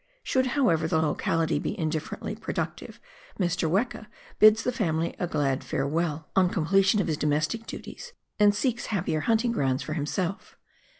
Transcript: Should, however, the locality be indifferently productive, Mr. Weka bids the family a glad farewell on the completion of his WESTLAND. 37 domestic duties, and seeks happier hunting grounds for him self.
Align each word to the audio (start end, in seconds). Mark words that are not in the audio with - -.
Should, 0.23 0.47
however, 0.57 0.87
the 0.87 0.97
locality 0.99 1.59
be 1.59 1.77
indifferently 1.79 2.33
productive, 2.35 2.99
Mr. 3.39 3.69
Weka 3.69 4.07
bids 4.39 4.63
the 4.63 4.71
family 4.71 5.15
a 5.19 5.27
glad 5.27 5.63
farewell 5.63 6.27
on 6.35 6.47
the 6.47 6.53
completion 6.55 6.99
of 6.99 7.05
his 7.05 7.17
WESTLAND. 7.17 7.29
37 7.29 7.29
domestic 7.59 7.67
duties, 7.67 8.13
and 8.39 8.55
seeks 8.55 8.87
happier 8.87 9.19
hunting 9.19 9.51
grounds 9.51 9.83
for 9.83 9.93
him 9.93 10.07
self. 10.07 10.57